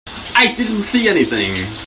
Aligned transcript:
I 0.35 0.51
didn't 0.57 0.81
see 0.81 1.07
anything. 1.07 1.75